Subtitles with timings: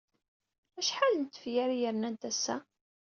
[0.79, 2.57] Acḥal n tefyar ay rnant ass-a?